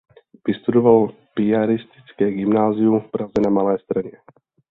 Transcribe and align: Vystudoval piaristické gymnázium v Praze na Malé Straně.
Vystudoval 0.47 1.13
piaristické 1.33 2.31
gymnázium 2.31 2.99
v 2.99 3.11
Praze 3.11 3.33
na 3.43 3.49
Malé 3.49 3.79
Straně. 3.79 4.11